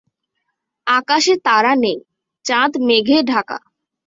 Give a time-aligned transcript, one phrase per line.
[0.87, 1.97] আকাশে তারা নেই,
[2.45, 3.57] চাঁদ মেঘে ঢাকা।